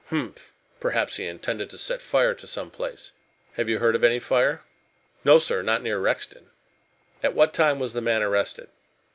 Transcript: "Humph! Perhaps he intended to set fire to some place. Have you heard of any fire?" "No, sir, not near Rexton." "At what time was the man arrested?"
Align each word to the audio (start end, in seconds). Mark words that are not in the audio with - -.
"Humph! 0.07 0.51
Perhaps 0.79 1.17
he 1.17 1.27
intended 1.27 1.69
to 1.69 1.77
set 1.77 2.01
fire 2.01 2.33
to 2.33 2.47
some 2.47 2.71
place. 2.71 3.11
Have 3.53 3.69
you 3.69 3.77
heard 3.77 3.93
of 3.95 4.03
any 4.03 4.17
fire?" 4.17 4.63
"No, 5.23 5.37
sir, 5.37 5.61
not 5.61 5.83
near 5.83 5.99
Rexton." 5.99 6.49
"At 7.21 7.35
what 7.35 7.53
time 7.53 7.77
was 7.77 7.93
the 7.93 8.01
man 8.01 8.23
arrested?" 8.23 8.69